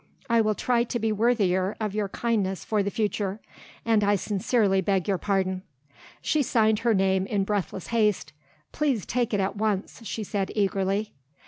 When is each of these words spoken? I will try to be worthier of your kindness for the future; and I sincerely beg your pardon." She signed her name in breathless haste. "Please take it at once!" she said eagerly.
I 0.27 0.41
will 0.41 0.55
try 0.55 0.83
to 0.83 0.97
be 0.97 1.11
worthier 1.11 1.75
of 1.79 1.93
your 1.93 2.09
kindness 2.09 2.65
for 2.65 2.81
the 2.81 2.89
future; 2.89 3.39
and 3.85 4.03
I 4.03 4.15
sincerely 4.15 4.81
beg 4.81 5.07
your 5.07 5.19
pardon." 5.19 5.61
She 6.23 6.41
signed 6.41 6.79
her 6.79 6.95
name 6.95 7.27
in 7.27 7.43
breathless 7.43 7.89
haste. 7.89 8.33
"Please 8.71 9.05
take 9.05 9.31
it 9.31 9.39
at 9.39 9.57
once!" 9.57 10.03
she 10.03 10.23
said 10.23 10.51
eagerly. 10.55 11.13